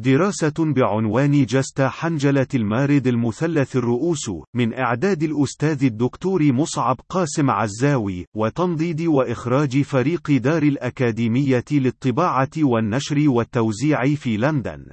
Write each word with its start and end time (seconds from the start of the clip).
دراسة 0.00 0.54
بعنوان 0.58 1.44
جاستا 1.44 1.80
حنجلة 1.80 2.46
المارد 2.54 3.06
المثلث 3.06 3.76
الرؤوس 3.76 4.30
من 4.54 4.74
إعداد 4.74 5.22
الأستاذ 5.22 5.84
الدكتور 5.84 6.52
مصعب 6.52 7.00
قاسم 7.08 7.50
عزاوي 7.50 8.26
وتنضيد 8.36 9.02
وإخراج 9.02 9.82
فريق 9.82 10.30
دار 10.30 10.62
الأكاديمية 10.62 11.64
للطباعة 11.72 12.50
والنشر 12.58 13.28
والتوزيع 13.28 14.14
في 14.14 14.36
لندن. 14.36 14.84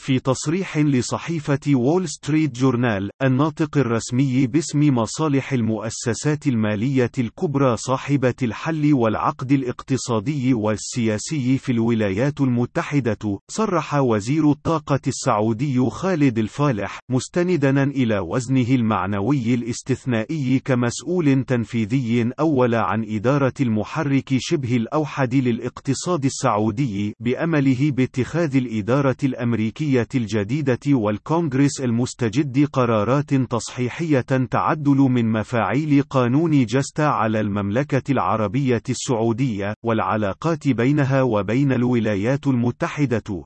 في 0.00 0.18
تصريح 0.18 0.78
لصحيفة 0.78 1.60
وول 1.68 2.08
ستريت 2.08 2.58
جورنال، 2.58 3.10
الناطق 3.22 3.78
الرسمي 3.78 4.46
باسم 4.46 4.80
مصالح 4.94 5.52
المؤسسات 5.52 6.46
المالية 6.46 7.10
الكبرى 7.18 7.76
صاحبة 7.76 8.34
الحل 8.42 8.94
والعقد 8.94 9.52
الاقتصادي 9.52 10.54
والسياسي 10.54 11.58
في 11.58 11.72
الولايات 11.72 12.40
المتحدة، 12.40 13.40
صرح 13.50 13.94
وزير 13.94 14.50
الطاقة 14.50 15.00
السعودي 15.06 15.80
خالد 15.90 16.38
الفالح، 16.38 16.98
مستندا 17.10 17.82
إلى 17.82 18.18
وزنه 18.18 18.68
المعنوي 18.68 19.54
الاستثنائي 19.54 20.58
كمسؤول 20.64 21.44
تنفيذي 21.44 22.32
أول 22.40 22.74
عن 22.74 23.04
إدارة 23.08 23.54
المحرك 23.60 24.34
شبه 24.38 24.76
الأوحد 24.76 25.34
للاقتصاد 25.34 26.24
السعودي، 26.24 27.14
بأمله 27.20 27.90
باتخاذ 27.90 28.56
الإدارة 28.56 29.16
الأمريكية 29.24 29.83
الأمريكية 29.84 30.08
الجديدة 30.14 30.78
والكونغرس 30.88 31.80
المستجد 31.80 32.66
قرارات 32.66 33.34
تصحيحية 33.34 34.20
تعدل 34.50 34.96
من 34.96 35.32
مفاعيل 35.32 36.02
قانون 36.02 36.64
جستا 36.64 37.02
على 37.02 37.40
المملكة 37.40 38.12
العربية 38.12 38.82
السعودية 38.88 39.74
والعلاقات 39.84 40.68
بينها 40.68 41.22
وبين 41.22 41.72
الولايات 41.72 42.46
المتحدة. 42.46 43.44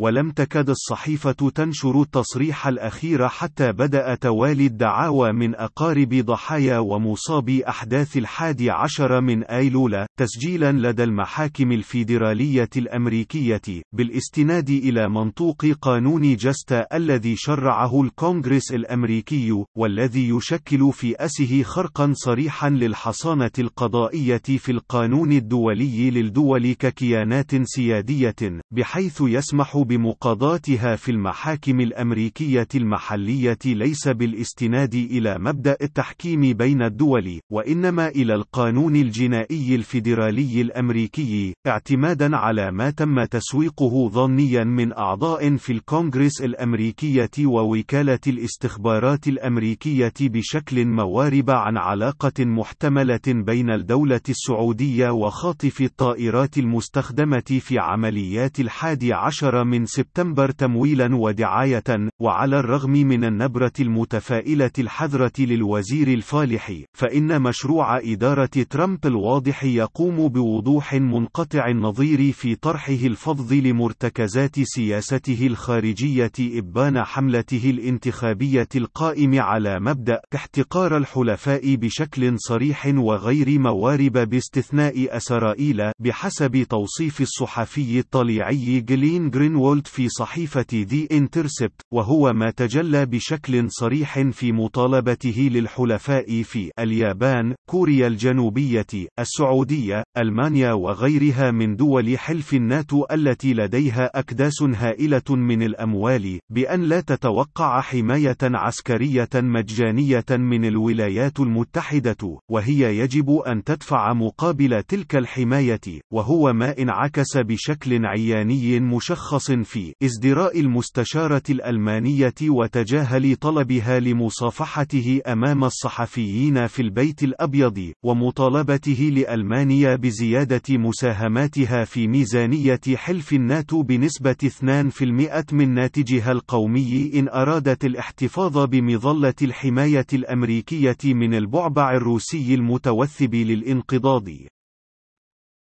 ولم 0.00 0.30
تكد 0.30 0.70
الصحيفة 0.70 1.32
تنشر 1.32 2.02
التصريح 2.02 2.66
الأخير 2.66 3.28
حتى 3.28 3.72
بدأ 3.72 4.14
توالي 4.14 4.66
الدعاوى 4.66 5.32
من 5.32 5.54
أقارب 5.54 6.14
ضحايا 6.14 6.78
ومصابي 6.78 7.68
أحداث 7.68 8.16
الحادي 8.16 8.70
عشر 8.70 9.20
من 9.20 9.44
أيلول 9.44 10.06
تسجيلا 10.18 10.72
لدى 10.72 11.04
المحاكم 11.04 11.72
الفيدرالية 11.72 12.68
الأمريكية 12.76 13.60
بالاستناد 13.92 14.70
إلى 14.70 15.08
منطوق 15.08 15.66
قانون 15.80 16.36
جستا 16.36 16.86
الذي 16.94 17.36
شرعه 17.36 18.02
الكونغرس 18.02 18.72
الأمريكي 18.72 19.64
والذي 19.76 20.28
يشكل 20.28 20.92
في 20.92 21.16
أسه 21.16 21.62
خرقا 21.62 22.12
صريحا 22.14 22.70
للحصانة 22.70 23.50
القضائية 23.58 24.42
في 24.58 24.72
القانون 24.72 25.32
الدولي 25.32 26.10
للدول 26.10 26.72
ككيانات 26.72 27.50
سيادية 27.64 28.60
بحيث 28.70 29.20
يسمح 29.20 29.76
بمقاضاتها 29.88 30.96
في 30.96 31.10
المحاكم 31.10 31.80
الأمريكية 31.80 32.68
المحلية 32.74 33.58
ليس 33.66 34.08
بالاستناد 34.08 34.94
إلى 34.94 35.38
مبدأ 35.38 35.76
التحكيم 35.82 36.40
بين 36.52 36.82
الدول، 36.82 37.40
وإنما 37.52 38.08
إلى 38.08 38.34
القانون 38.34 38.96
الجنائي 38.96 39.74
الفيدرالي 39.74 40.60
الأمريكي، 40.60 41.54
اعتمادا 41.66 42.36
على 42.36 42.70
ما 42.72 42.90
تم 42.90 43.24
تسويقه 43.24 44.08
ظنيا 44.08 44.64
من 44.64 44.92
أعضاء 44.92 45.56
في 45.56 45.72
الكونغرس 45.72 46.42
الأمريكية 46.42 47.30
ووكالة 47.44 48.18
الاستخبارات 48.26 49.28
الأمريكية 49.28 50.12
بشكل 50.20 50.86
موارب 50.86 51.50
عن 51.50 51.76
علاقة 51.76 52.44
محتملة 52.44 53.20
بين 53.26 53.70
الدولة 53.70 54.20
السعودية 54.28 55.10
وخاطف 55.10 55.80
الطائرات 55.80 56.58
المستخدمة 56.58 57.58
في 57.60 57.78
عمليات 57.78 58.60
الحادي 58.60 59.12
عشر 59.12 59.64
من 59.64 59.77
من 59.78 59.86
سبتمبر 59.86 60.50
تمويلا 60.50 61.16
ودعاية، 61.16 62.08
وعلى 62.20 62.58
الرغم 62.58 62.90
من 62.90 63.24
النبرة 63.24 63.72
المتفائلة 63.80 64.70
الحذرة 64.78 65.32
للوزير 65.38 66.08
الفالح، 66.08 66.72
فإن 66.92 67.42
مشروع 67.42 67.98
إدارة 67.98 68.50
ترامب 68.70 69.06
الواضح 69.06 69.64
يقوم 69.64 70.28
بوضوح 70.28 70.94
منقطع 70.94 71.68
النظير 71.68 72.32
في 72.32 72.54
طرحه 72.54 72.92
الفظ 72.92 73.52
لمرتكزات 73.52 74.56
سياسته 74.62 75.46
الخارجية 75.46 76.32
إبان 76.40 77.04
حملته 77.04 77.70
الانتخابية 77.70 78.68
القائم 78.76 79.40
على 79.40 79.80
مبدأ 79.80 80.20
احتقار 80.34 80.96
الحلفاء 80.96 81.74
بشكل 81.74 82.34
صريح 82.38 82.86
وغير 82.86 83.58
موارب 83.58 84.12
باستثناء 84.12 85.16
أسرائيل 85.16 85.92
بحسب 85.98 86.62
توصيف 86.70 87.20
الصحفي 87.20 87.98
الطليعي 87.98 88.80
جلين 88.80 89.30
جرينوولد 89.30 89.86
في 89.86 90.08
صحيفة 90.08 90.66
The 90.74 91.08
Intercept 91.12 91.80
وهو 91.92 92.32
ما 92.32 92.50
تجلى 92.50 93.06
بشكل 93.06 93.70
صريح 93.70 94.20
في 94.30 94.52
مطالبته 94.52 95.48
للحلفاء 95.52 96.42
في 96.42 96.70
اليابان، 96.78 97.54
كوريا 97.70 98.06
الجنوبية، 98.06 98.86
السعودية، 99.18 100.02
ألمانيا 100.18 100.72
وغيرها 100.72 101.50
من 101.50 101.76
دول 101.76 102.18
حلف 102.18 102.54
الناتو 102.54 103.04
التي 103.12 103.54
لديها 103.54 104.10
أكداس 104.14 104.62
هائلة 104.62 105.22
من 105.30 105.62
الأموال، 105.62 106.40
بأن 106.50 106.82
لا 106.82 107.00
تتوقع 107.00 107.80
حماية 107.80 108.36
عسكرية 108.42 109.28
مجانية 109.34 110.24
من 110.30 110.64
الولايات 110.64 111.40
المتحدة، 111.40 112.38
وهي 112.50 112.98
يجب 112.98 113.30
أن 113.30 113.64
تدفع 113.64 114.12
مقابل 114.12 114.82
تلك 114.82 115.16
الحماية، 115.16 115.80
وهو 116.12 116.52
ما 116.52 116.78
انعكس 116.78 117.36
بشكل 117.36 118.06
عياني 118.06 118.80
مشخص 118.80 119.47
في 119.50 119.94
ازدراء 120.02 120.60
المستشارة 120.60 121.42
الألمانية 121.50 122.34
وتجاهل 122.42 123.36
طلبها 123.36 124.00
لمصافحته 124.00 125.20
أمام 125.26 125.64
الصحفيين 125.64 126.66
في 126.66 126.82
البيت 126.82 127.22
الأبيض، 127.22 127.92
ومطالبته 128.04 129.10
لألمانيا 129.14 129.96
بزيادة 129.96 130.62
مساهماتها 130.70 131.84
في 131.84 132.06
ميزانية 132.08 132.80
حلف 132.94 133.32
الناتو 133.32 133.82
بنسبة 133.82 134.36
2% 134.44 135.52
من 135.52 135.74
ناتجها 135.74 136.32
القومي 136.32 137.12
إن 137.14 137.28
أرادت 137.28 137.84
الاحتفاظ 137.84 138.58
بمظلة 138.58 139.34
الحماية 139.42 140.06
الأمريكية 140.12 140.96
من 141.04 141.34
البعبع 141.34 141.96
الروسي 141.96 142.54
المتوثب 142.54 143.34
للانقضاض. 143.34 144.28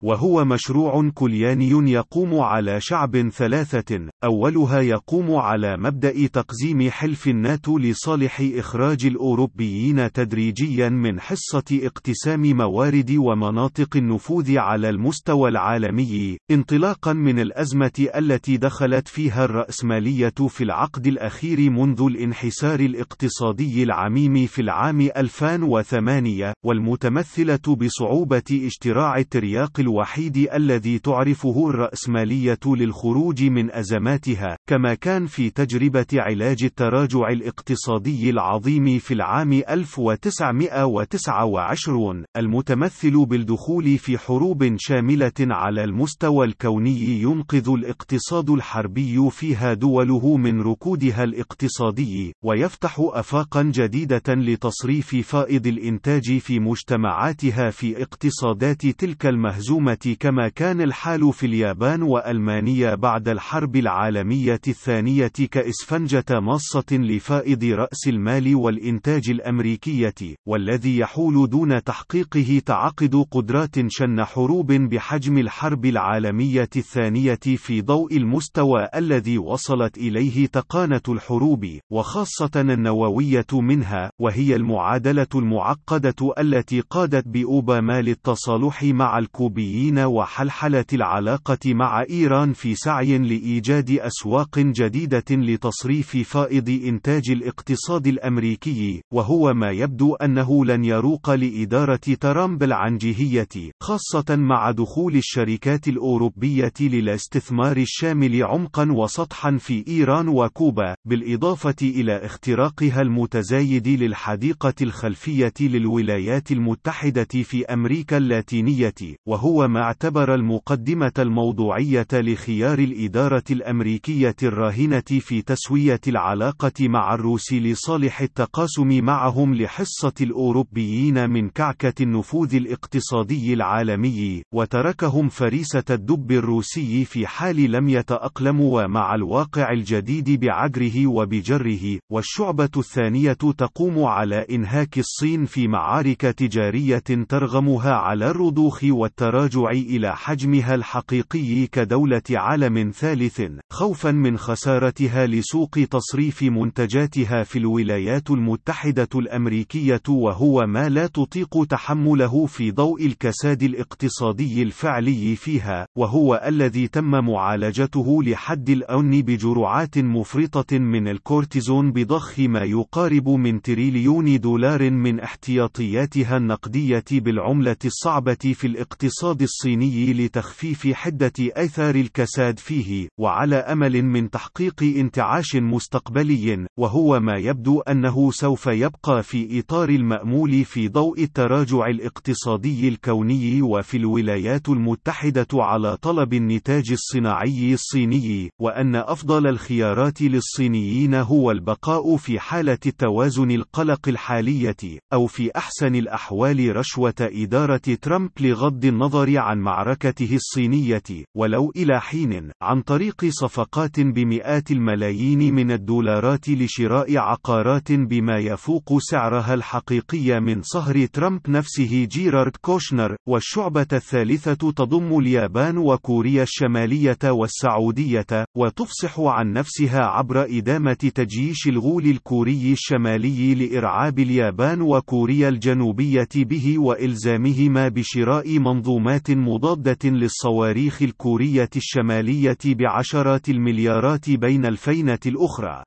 وهو 0.06 0.46
مشروع 0.46 1.10
كلياني 1.14 1.92
يقوم 1.92 2.40
على 2.40 2.82
شعب 2.82 3.30
ثلاثة، 3.30 4.10
أولها 4.24 4.82
يقوم 4.82 5.36
على 5.36 5.78
مبدأ 5.78 6.28
تقزيم 6.28 6.90
حلف 6.90 7.28
الناتو 7.28 7.78
لصالح 7.78 8.42
إخراج 8.56 9.06
الأوروبيين 9.06 10.12
تدريجيا 10.12 10.90
من 10.90 11.20
حصة 11.20 11.64
اقتسام 11.74 12.58
موارد 12.58 13.12
ومناطق 13.12 13.98
النفوذ 13.98 14.58
على 14.58 14.90
المستوى 14.90 15.50
العالمي، 15.50 16.38
انطلاقا 16.52 17.14
من 17.14 17.40
الأزمة 17.40 18.08
التي 18.16 18.58
دخلت 18.58 19.08
فيها 19.08 19.46
الرأسمالية 19.46 20.34
في 20.50 20.64
العقد 20.64 21.08
الأخير 21.08 21.70
منذ 21.70 22.02
الانحسار 22.02 22.80
الاقتصادي 22.80 23.84
العميم 23.84 24.46
في 24.48 24.62
العام 24.62 25.10
2008، 25.10 26.54
والمتمثلة 26.66 27.76
بصعوبة 27.78 28.62
اشتراع 28.66 29.18
الترياق 29.18 29.80
الوحيد 29.96 30.38
الذي 30.54 31.00
تعرفه 31.00 31.70
الرأسمالية 31.70 32.60
للخروج 32.66 33.44
من 33.44 33.72
أزماتها، 33.72 34.55
كما 34.68 34.94
كان 34.94 35.26
في 35.26 35.50
تجربة 35.50 36.06
علاج 36.14 36.64
التراجع 36.64 37.30
الاقتصادي 37.30 38.30
العظيم 38.30 39.00
في 39.00 39.14
العام 39.14 39.54
1929 39.54 42.24
المتمثل 42.38 43.26
بالدخول 43.26 43.98
في 43.98 44.18
حروب 44.18 44.76
شاملة 44.78 45.32
على 45.40 45.84
المستوى 45.84 46.46
الكوني 46.46 47.22
ينقذ 47.22 47.70
الاقتصاد 47.70 48.50
الحربي 48.50 49.30
فيها 49.32 49.74
دوله 49.74 50.38
من 50.38 50.62
ركودها 50.62 51.24
الاقتصادي، 51.24 52.34
ويفتح 52.44 52.96
آفاقا 53.00 53.64
جديدة 53.64 54.24
لتصريف 54.28 55.16
فائض 55.16 55.68
الإنتاج 55.68 56.38
في 56.38 56.60
مجتمعاتها 56.60 57.70
في 57.70 58.04
اقتصادات 58.04 58.88
تلك 58.88 59.26
المهزومة 59.26 60.16
كما 60.20 60.50
كان 60.50 60.82
الحال 60.82 61.34
في 61.34 61.46
اليابان 61.46 62.02
وألمانيا 62.02 62.96
بعد 62.96 63.30
الحرب 63.30 63.76
العالمية 63.76 64.55
الثانية 64.68 65.28
كإسفنجة 65.52 66.26
ماصة 66.30 66.86
لفائض 66.92 67.64
رأس 67.64 68.08
المال 68.08 68.56
والإنتاج 68.56 69.30
الأمريكية، 69.30 70.36
والذي 70.48 70.98
يحول 70.98 71.50
دون 71.50 71.84
تحقيقه 71.84 72.62
تعقد 72.66 73.26
قدرات 73.32 73.76
شن 73.88 74.24
حروب 74.24 74.72
بحجم 74.72 75.38
الحرب 75.38 75.86
العالمية 75.86 76.70
الثانية 76.76 77.40
في 77.58 77.82
ضوء 77.82 78.18
المستوى 78.18 78.88
الذي 78.96 79.38
وصلت 79.38 79.98
إليه 79.98 80.46
تقانة 80.48 81.02
الحروب، 81.10 81.66
وخاصة 81.92 82.52
النووية 82.56 83.48
منها، 83.54 84.12
وهي 84.20 84.56
المعادلة 84.56 85.28
المعقدة 85.36 86.34
التي 86.40 86.80
قادت 86.80 87.28
بأوباما 87.28 88.02
للتصالح 88.02 88.84
مع 88.84 89.18
الكوبيين 89.18 90.00
وحلحلة 90.00 90.86
العلاقة 90.94 91.74
مع 91.74 92.06
إيران 92.10 92.54
في 92.54 92.76
سعي 92.76 93.18
لإيجاد 93.18 93.92
أسواق 93.92 94.45
جديدة 94.58 95.24
لتصريف 95.32 96.18
فائض 96.18 96.70
إنتاج 96.70 97.24
الاقتصاد 97.30 98.08
الأمريكي، 98.08 99.02
وهو 99.14 99.54
ما 99.54 99.72
يبدو 99.72 100.16
أنه 100.16 100.66
لن 100.66 100.86
يروق 100.86 101.30
لإدارة 101.30 102.00
ترامب 102.20 102.64
العنجهية، 102.64 103.72
خاصة 103.82 104.36
مع 104.36 104.72
دخول 104.72 105.16
الشركات 105.16 105.88
الأوروبية 105.88 106.74
للاستثمار 106.82 107.78
الشامل 107.78 108.44
عمقا 108.44 108.92
وسطحا 108.92 109.58
في 109.58 109.84
إيران 109.88 110.28
وكوبا، 110.28 110.96
بالإضافة 111.06 111.76
إلى 111.82 112.26
اختراقها 112.26 113.02
المتزايد 113.02 113.88
للحديقة 113.88 114.74
الخلفية 114.82 115.54
للولايات 115.62 116.52
المتحدة 116.52 117.28
في 117.44 117.66
أمريكا 117.66 118.18
اللاتينية، 118.18 118.94
وهو 119.28 119.68
ما 119.68 119.82
اعتبر 119.82 120.36
المقدمة 120.36 121.12
الموضوعية 121.20 122.08
لخيار 122.14 122.80
الإدارة 122.80 123.44
الأمريكية 123.52 124.35
الراهنة 124.44 125.04
في 125.20 125.42
تسوية 125.42 126.02
العلاقة 126.08 126.72
مع 126.82 127.14
الروس 127.14 127.54
لصالح 127.54 128.22
التقاسم 128.22 129.04
معهم 129.04 129.56
لحصة 129.56 130.14
الأوروبيين 130.22 131.30
من 131.30 131.50
كعكة 131.50 132.04
النفوذ 132.04 132.56
الاقتصادي 132.56 133.54
العالمي، 133.54 134.44
وتركهم 134.54 135.30
فريسة 135.30 135.84
الدب 135.90 136.32
الروسي 136.32 137.06
في 137.06 137.28
حال 137.28 137.72
لم 137.72 137.90
يتأقلموا 137.90 138.88
مع 138.88 139.16
الواقع 139.16 139.72
الجديد 139.72 140.40
بعجره 140.40 141.08
وبجره، 141.08 142.00
والشعبة 142.12 142.70
الثانية 142.78 143.34
تقوم 143.34 144.04
على 144.04 144.46
إنهاك 144.52 144.98
الصين 144.98 145.46
في 145.46 145.68
معارك 145.68 146.22
تجارية 146.22 147.04
ترغمها 147.30 147.94
على 147.94 148.30
الرضوخ 148.30 148.84
والتراجع 148.84 149.70
إلى 149.70 150.16
حجمها 150.16 150.76
الحقيقي 150.76 151.68
كدولة 151.68 152.22
عالم 152.32 152.92
ثالث، 152.92 153.42
خوفا 153.72 154.12
من 154.26 154.38
خسارتها 154.38 155.28
لسوق 155.28 155.70
تصريف 155.92 156.44
منتجاتها 156.44 157.44
في 157.44 157.60
الولايات 157.60 158.32
المتحدة 158.32 159.10
الأمريكية 159.16 160.02
وهو 160.10 160.66
ما 160.68 160.90
لا 160.90 161.08
تطيق 161.08 161.64
تحمله 161.64 162.46
في 162.46 162.72
ضوء 162.72 163.06
الكساد 163.06 163.64
الاقتصادي 163.64 164.64
الفعلي 164.64 165.36
فيها، 165.36 165.88
وهو 165.98 166.44
الذي 166.48 166.88
تم 166.88 167.12
معالجته 167.12 168.24
لحد 168.24 168.70
الآن 168.70 169.22
بجرعات 169.22 169.98
مفرطة 169.98 170.78
من 170.78 171.08
الكورتيزون 171.08 171.92
بضخ 171.92 172.40
ما 172.40 172.64
يقارب 172.64 173.30
من 173.30 173.62
تريليون 173.62 174.40
دولار 174.40 174.90
من 174.92 175.20
احتياطياتها 175.20 176.38
النقدية 176.38 177.06
بالعملة 177.12 177.78
الصعبة 177.86 178.54
في 178.54 178.68
الاقتصاد 178.68 179.42
الصيني 179.42 180.14
لتخفيف 180.14 180.88
حدة 180.94 181.34
آثار 181.40 181.96
الكساد 181.96 182.60
فيه، 182.60 183.08
وعلى 183.20 183.56
أمل 183.56 184.06
من 184.16 184.30
تحقيق 184.30 184.84
انتعاش 184.84 185.56
مستقبلي، 185.56 186.66
وهو 186.80 187.20
ما 187.20 187.38
يبدو 187.38 187.80
أنه 187.80 188.32
سوف 188.32 188.68
يبقى 188.68 189.24
في 189.24 189.60
إطار 189.60 189.90
المأمول 189.90 190.66
في 190.66 190.88
ضوء 190.88 191.24
التراجع 191.24 191.88
الاقتصادي 191.88 192.88
الكوني 192.88 193.62
وفي 193.62 193.98
الولايات 193.98 194.70
المتحدة 194.70 195.48
على 195.54 195.98
طلب 195.98 196.34
النتاج 196.34 196.92
الصناعي 196.92 197.74
الصيني، 197.74 198.50
وأن 198.62 198.96
أفضل 198.96 199.48
الخيارات 199.48 200.22
للصينيين 200.22 201.14
هو 201.14 201.52
البقاء 201.52 202.18
في 202.18 202.40
حالة 202.40 202.80
التوازن 202.86 203.52
القلق 203.52 204.08
الحالية، 204.08 205.00
أو 205.14 205.28
في 205.28 205.52
أحسن 205.56 205.96
الأحوال 205.96 206.76
رشوة 206.76 207.14
إدارة 207.22 207.82
ترامب 208.02 208.30
لغض 208.40 208.86
النظر 208.86 209.38
عن 209.38 209.60
معركته 209.60 210.36
الصينية، 210.36 211.04
ولو 211.38 211.72
إلى 211.76 212.02
حين، 212.02 212.52
عن 212.62 212.82
طريق 212.82 213.26
صفقات 213.30 214.00
بمئات 214.12 214.72
الملايين 214.72 215.56
من 215.56 215.72
الدولارات 215.72 216.50
لشراء 216.50 217.18
عقارات 217.18 217.92
بما 217.92 218.38
يفوق 218.38 218.98
سعرها 219.00 219.54
الحقيقي 219.54 220.40
من 220.40 220.62
صهر 220.62 221.06
ترامب 221.06 221.50
نفسه 221.50 222.06
جيرارد 222.12 222.56
كوشنر، 222.62 223.16
والشعبة 223.28 223.88
الثالثة 223.94 224.54
تضم 224.54 225.20
اليابان 225.20 225.78
وكوريا 225.78 226.44
الشمالية 226.44 227.18
والسعودية، 227.24 228.46
وتفصح 228.58 229.20
عن 229.20 229.54
نفسها 229.54 230.06
عبر 230.06 230.46
إدامة 230.58 230.94
تجييش 230.94 231.68
الغول 231.68 232.06
الكوري 232.06 232.72
الشمالي 232.72 233.56
لإرعاب 233.56 234.20
اليابان 234.20 234.82
وكوريا 234.82 235.50
الجنوبية 235.50 236.30
به 236.36 236.80
وإلزامهما 236.80 237.88
بشراء 237.88 238.60
منظومات 238.60 239.32
مضادة 239.32 240.10
للصواريخ 240.10 241.02
الكورية 241.02 241.70
الشمالية 241.76 242.58
بعشرات 242.66 243.50
المليارات 243.50 243.85
بين 244.30 244.66
الفينة 244.66 245.20
الأخرى. 245.26 245.84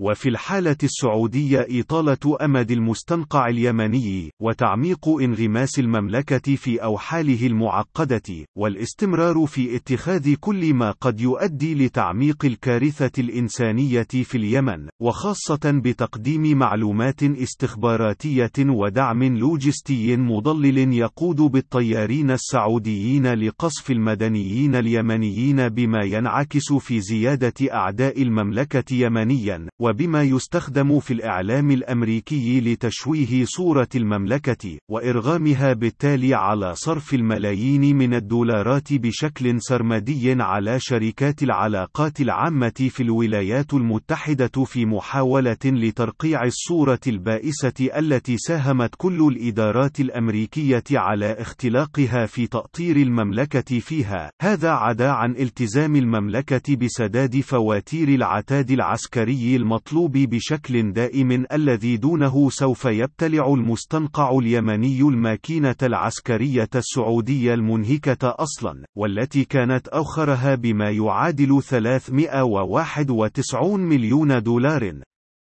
وفي 0.00 0.28
الحالة 0.28 0.76
السعودية 0.82 1.66
إطالة 1.70 2.36
أمد 2.42 2.70
المستنقع 2.70 3.48
اليمني، 3.48 4.30
وتعميق 4.42 5.08
انغماس 5.08 5.78
المملكة 5.78 6.56
في 6.56 6.82
أوحاله 6.82 7.46
المعقدة، 7.46 8.46
والاستمرار 8.58 9.46
في 9.46 9.76
اتخاذ 9.76 10.34
كل 10.34 10.74
ما 10.74 10.90
قد 10.90 11.20
يؤدي 11.20 11.74
لتعميق 11.74 12.44
الكارثة 12.44 13.10
الإنسانية 13.18 14.06
في 14.10 14.34
اليمن، 14.34 14.88
وخاصة 15.00 15.80
بتقديم 15.84 16.58
معلومات 16.58 17.22
استخباراتية 17.22 18.52
ودعم 18.58 19.22
لوجستي 19.22 20.16
مضلل 20.16 20.94
يقود 20.94 21.36
بالطيارين 21.36 22.30
السعوديين 22.30 23.26
لقصف 23.34 23.90
المدنيين 23.90 24.74
اليمنيين 24.74 25.68
بما 25.68 26.04
ينعكس 26.04 26.72
في 26.72 27.00
زيادة 27.00 27.72
أعداء 27.72 28.22
المملكة 28.22 28.94
يمنيا، 28.94 29.68
وبما 29.84 30.22
يستخدم 30.22 31.00
في 31.00 31.12
الإعلام 31.12 31.70
الأمريكي 31.70 32.60
لتشويه 32.60 33.44
صورة 33.44 33.88
المملكة، 33.94 34.78
وإرغامها 34.90 35.72
بالتالي 35.72 36.34
على 36.34 36.74
صرف 36.74 37.14
الملايين 37.14 37.96
من 37.96 38.14
الدولارات 38.14 38.92
بشكل 38.92 39.60
سرمدي 39.60 40.42
على 40.42 40.80
شركات 40.80 41.42
العلاقات 41.42 42.20
العامة 42.20 42.88
في 42.90 43.02
الولايات 43.02 43.74
المتحدة 43.74 44.64
في 44.64 44.86
محاولة 44.86 45.56
لترقيع 45.64 46.44
الصورة 46.44 47.00
البائسة 47.06 47.88
التي 47.98 48.36
ساهمت 48.36 48.94
كل 48.96 49.28
الإدارات 49.32 50.00
الأمريكية 50.00 50.84
على 50.92 51.32
اختلاقها 51.32 52.26
في 52.26 52.46
تأطير 52.46 52.96
المملكة 52.96 53.78
فيها. 53.78 54.30
هذا 54.42 54.70
عدا 54.70 55.10
عن 55.10 55.30
التزام 55.30 55.96
المملكة 55.96 56.76
بسداد 56.76 57.40
فواتير 57.40 58.08
العتاد 58.08 58.70
العسكري 58.70 59.56
الم 59.56 59.73
المطلوب 59.74 60.12
بشكل 60.12 60.92
دائم 60.92 61.46
الذي 61.52 61.96
دونه 61.96 62.50
سوف 62.50 62.84
يبتلع 62.84 63.54
المستنقع 63.54 64.38
اليمني 64.38 65.00
الماكينة 65.00 65.76
العسكرية 65.82 66.68
السعودية 66.74 67.54
المنهكة 67.54 68.34
أصلا، 68.38 68.84
والتي 68.96 69.44
كانت 69.44 69.88
أوخرها 69.88 70.54
بما 70.54 70.90
يعادل 70.90 71.62
391 71.62 73.80
مليون 73.80 74.42
دولار. 74.42 74.94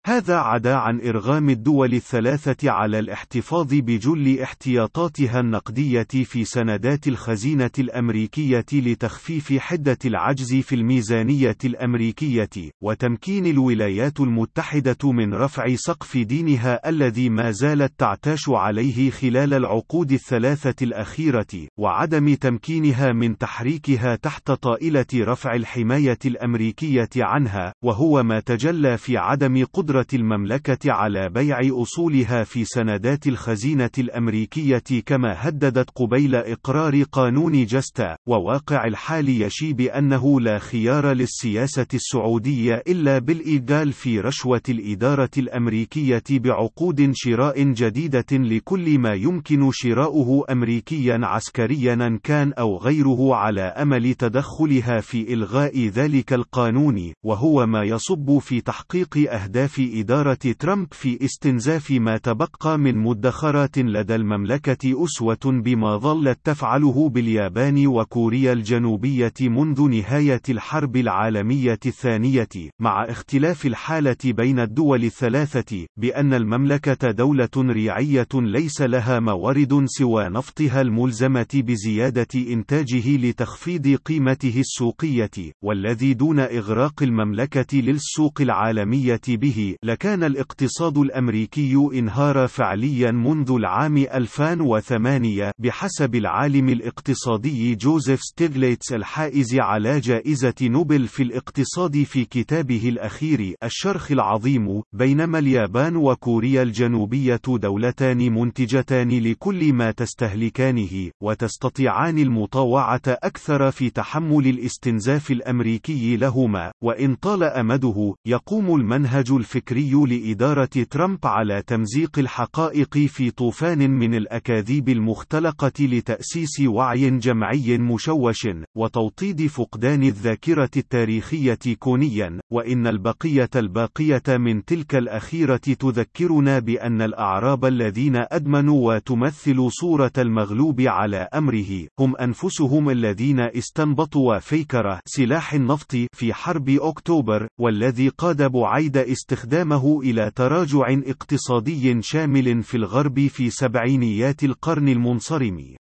هذا 0.07 0.35
عدا 0.35 0.75
عن 0.75 1.01
إرغام 1.01 1.49
الدول 1.49 1.93
الثلاثة 1.93 2.71
على 2.71 2.99
الاحتفاظ 2.99 3.73
بجل 3.73 4.39
احتياطاتها 4.39 5.39
النقدية 5.39 6.07
في 6.23 6.45
سندات 6.45 7.07
الخزينة 7.07 7.71
الأمريكية 7.79 8.65
لتخفيف 8.73 9.53
حدة 9.53 9.97
العجز 10.05 10.55
في 10.55 10.75
الميزانية 10.75 11.57
الأمريكية، 11.65 12.49
وتمكين 12.83 13.45
الولايات 13.45 14.19
المتحدة 14.19 15.11
من 15.11 15.33
رفع 15.33 15.75
سقف 15.75 16.17
دينها 16.17 16.89
الذي 16.89 17.29
ما 17.29 17.51
زالت 17.51 17.93
تعتاش 17.97 18.49
عليه 18.49 19.09
خلال 19.09 19.53
العقود 19.53 20.11
الثلاثة 20.11 20.85
الأخيرة، 20.85 21.67
وعدم 21.79 22.33
تمكينها 22.33 23.13
من 23.13 23.37
تحريكها 23.37 24.15
تحت 24.15 24.51
طائلة 24.51 25.05
رفع 25.15 25.55
الحماية 25.55 26.19
الأمريكية 26.25 27.09
عنها، 27.17 27.73
وهو 27.83 28.23
ما 28.23 28.39
تجلى 28.39 28.97
في 28.97 29.17
عدم 29.17 29.65
قدرة 29.73 29.94
قدرة 29.95 30.19
المملكة 30.21 30.91
على 30.91 31.29
بيع 31.29 31.59
أصولها 31.81 32.43
في 32.43 32.65
سندات 32.65 33.27
الخزينة 33.27 33.89
الأمريكية 33.97 34.83
كما 35.05 35.35
هددت 35.37 35.89
قبيل 35.95 36.35
إقرار 36.35 37.03
قانون 37.03 37.65
جستا، 37.65 38.17
وواقع 38.27 38.85
الحال 38.85 39.41
يشي 39.41 39.73
بأنه 39.73 40.41
لا 40.41 40.59
خيار 40.59 41.11
للسياسة 41.11 41.85
السعودية 41.93 42.83
إلا 42.87 43.19
بالإيجال 43.19 43.93
في 43.93 44.19
رشوة 44.19 44.61
الإدارة 44.69 45.29
الأمريكية 45.37 46.23
بعقود 46.29 47.11
شراء 47.13 47.63
جديدة 47.63 48.31
لكل 48.31 48.99
ما 48.99 49.13
يمكن 49.13 49.69
شراؤه 49.71 50.45
أمريكيا 50.51 51.19
عسكريا 51.23 52.19
كان 52.23 52.53
أو 52.53 52.77
غيره 52.77 53.35
على 53.35 53.61
أمل 53.61 54.13
تدخلها 54.13 54.99
في 54.99 55.33
إلغاء 55.33 55.87
ذلك 55.87 56.33
القانون، 56.33 57.13
وهو 57.23 57.65
ما 57.65 57.83
يصب 57.83 58.37
في 58.37 58.61
تحقيق 58.61 59.33
أهداف 59.33 59.79
إدارة 59.93 60.37
ترامب 60.59 60.87
في 60.91 61.25
استنزاف 61.25 61.91
ما 61.91 62.17
تبقى 62.17 62.79
من 62.79 62.97
مدخرات 62.97 63.77
لدى 63.77 64.15
المملكة 64.15 65.03
أسوة 65.03 65.39
بما 65.45 65.97
ظلت 65.97 66.39
تفعله 66.43 67.09
باليابان 67.09 67.87
وكوريا 67.87 68.53
الجنوبية 68.53 69.33
منذ 69.41 69.89
نهاية 69.89 70.41
الحرب 70.49 70.95
العالمية 70.95 71.79
الثانية، 71.85 72.47
مع 72.79 73.03
اختلاف 73.03 73.65
الحالة 73.65 74.17
بين 74.25 74.59
الدول 74.59 75.03
الثلاثة، 75.03 75.85
بأن 75.97 76.33
المملكة 76.33 77.11
دولة 77.11 77.49
ريعية 77.57 78.27
ليس 78.33 78.81
لها 78.81 79.19
موارد 79.19 79.85
سوى 79.85 80.29
نفطها 80.29 80.81
الملزمة 80.81 81.47
بزيادة 81.53 82.27
إنتاجه 82.35 83.17
لتخفيض 83.17 83.95
قيمته 83.95 84.59
السوقية، 84.59 85.51
والذي 85.63 86.13
دون 86.13 86.39
إغراق 86.39 87.03
المملكة 87.03 87.77
للسوق 87.77 88.41
العالمية 88.41 89.21
به، 89.29 89.74
لكان 89.83 90.23
الاقتصاد 90.23 90.97
الأمريكي 90.97 91.75
إنهار 91.93 92.47
فعليا 92.47 93.11
منذ 93.11 93.51
العام 93.51 93.97
2008 93.97 95.51
بحسب 95.59 96.15
العالم 96.15 96.69
الاقتصادي 96.69 97.75
جوزيف 97.75 98.19
ستيغليتس 98.21 98.93
الحائز 98.93 99.55
على 99.55 99.99
جائزة 99.99 100.53
نوبل 100.61 101.07
في 101.07 101.23
الاقتصاد 101.23 102.03
في 102.03 102.25
كتابه 102.25 102.89
الأخير 102.89 103.55
الشرخ 103.63 104.11
العظيم 104.11 104.81
بينما 104.93 105.39
اليابان 105.39 105.95
وكوريا 105.95 106.61
الجنوبية 106.63 107.41
دولتان 107.47 108.33
منتجتان 108.33 109.09
لكل 109.09 109.73
ما 109.73 109.91
تستهلكانه 109.91 111.11
وتستطيعان 111.21 112.19
المطاوعة 112.19 113.01
أكثر 113.07 113.71
في 113.71 113.89
تحمل 113.89 114.47
الاستنزاف 114.47 115.31
الأمريكي 115.31 116.17
لهما 116.17 116.71
وإن 116.83 117.15
طال 117.15 117.43
أمده 117.43 118.15
يقوم 118.25 118.75
المنهج 118.75 119.31
الفكري 119.31 119.64
لإدارة 119.71 120.65
ترامب 120.65 121.19
على 121.23 121.63
تمزيق 121.67 122.19
الحقائق 122.19 122.97
في 122.97 123.31
طوفان 123.31 123.91
من 123.91 124.15
الأكاذيب 124.15 124.89
المختلقة 124.89 125.71
لتأسيس 125.79 126.61
وعي 126.67 127.09
جمعي 127.09 127.77
مشوش 127.77 128.47
وتوطيد 128.75 129.47
فقدان 129.47 130.03
الذاكرة 130.03 130.69
التاريخية 130.77 131.59
كونيا 131.79 132.39
وإن 132.51 132.87
البقية 132.87 133.49
الباقية 133.55 134.23
من 134.27 134.65
تلك 134.65 134.95
الأخيرة 134.95 135.57
تذكرنا 135.57 136.59
بأن 136.59 137.01
الأعراب 137.01 137.65
الذين 137.65 138.15
أدمنوا 138.15 138.93
وتمثل 138.95 139.71
صورة 139.71 140.11
المغلوب 140.17 140.81
على 140.81 141.17
أمره 141.17 141.87
هم 141.99 142.15
أنفسهم 142.15 142.89
الذين 142.89 143.39
استنبطوا 143.39 144.39
فيكرة 144.39 144.99
سلاح 145.05 145.53
النفط 145.53 145.95
في 146.13 146.33
حرب 146.33 146.69
أكتوبر 146.69 147.47
والذي 147.59 148.09
قاد 148.09 148.51
بعيد 148.51 148.97
استخدامه 149.45 150.01
إلى 150.01 150.31
تراجع 150.35 150.85
اقتصادي 151.07 152.01
شامل 152.01 152.63
في 152.63 152.77
الغرب 152.77 153.27
في 153.27 153.49
سبعينيات 153.49 154.43
القرن 154.43 154.89
المنصرم. 154.89 155.75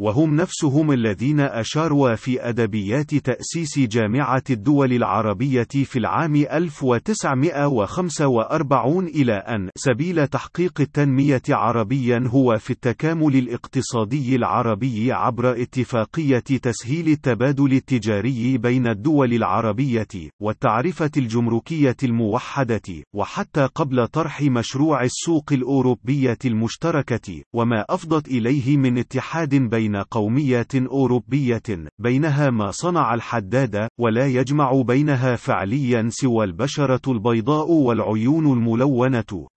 وهم 0.00 0.36
نفسهم 0.36 0.92
الذين 0.92 1.40
أشاروا 1.40 2.14
في 2.14 2.48
أدبيات 2.48 3.14
تأسيس 3.14 3.78
جامعة 3.78 4.42
الدول 4.50 4.92
العربية 4.92 5.68
في 5.84 5.98
العام 5.98 6.36
1945 6.36 9.06
إلى 9.06 9.32
أن 9.32 9.70
سبيل 9.76 10.26
تحقيق 10.26 10.80
التنمية 10.80 11.42
عربيا 11.48 12.24
هو 12.26 12.58
في 12.58 12.70
التكامل 12.70 13.36
الاقتصادي 13.36 14.36
العربي 14.36 15.12
عبر 15.12 15.62
اتفاقية 15.62 16.38
تسهيل 16.38 17.08
التبادل 17.08 17.72
التجاري 17.72 18.58
بين 18.58 18.86
الدول 18.86 19.32
العربية 19.32 20.08
والتعرفة 20.42 21.10
الجمركية 21.16 21.96
الموحدة 22.02 22.82
وحتى 23.14 23.68
قبل 23.74 24.06
طرح 24.06 24.42
مشروع 24.42 25.04
السوق 25.04 25.52
الأوروبية 25.52 26.38
المشتركة 26.44 27.42
وما 27.54 27.84
أفضت 27.88 28.28
إليه 28.28 28.76
من 28.76 28.98
اتحاد 28.98 29.54
بين 29.54 29.89
بين 29.90 30.02
قوميات 30.02 30.74
أوروبية 30.74 31.62
بينها 31.98 32.50
ما 32.50 32.70
صنع 32.70 33.14
الحداد 33.14 33.88
ولا 34.00 34.26
يجمع 34.26 34.82
بينها 34.82 35.36
فعليا 35.36 36.08
سوى 36.08 36.44
البشرة 36.44 37.12
البيضاء 37.12 37.70
والعيون 37.70 38.52
الملونة. 38.52 39.48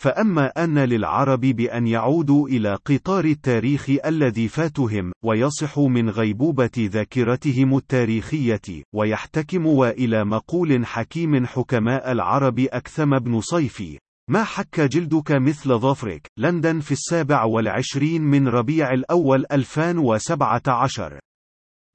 فأما 0.00 0.46
أن 0.46 0.78
للعرب 0.78 1.40
بأن 1.40 1.86
يعودوا 1.86 2.48
إلى 2.48 2.78
قطار 2.84 3.24
التاريخ 3.24 3.90
الذي 4.06 4.48
فاتهم، 4.48 5.12
ويصحوا 5.24 5.88
من 5.88 6.10
غيبوبة 6.10 6.70
ذاكرتهم 6.78 7.76
التاريخية، 7.76 8.82
ويحتكموا 8.94 9.90
إلى 9.90 10.24
مقول 10.24 10.86
حكيم 10.86 11.46
حكماء 11.46 12.12
العرب 12.12 12.58
أكثم 12.58 13.18
بن 13.18 13.40
صيفي، 13.40 13.98
ما 14.28 14.44
حك 14.44 14.80
جلدك 14.80 15.32
مثل 15.32 15.78
ظفرك؟ 15.78 16.30
لندن 16.38 16.80
في 16.80 16.92
السابع 16.92 17.44
والعشرين 17.44 18.22
من 18.22 18.48
ربيع 18.48 18.92
الأول 18.92 19.44
2017 19.52 21.20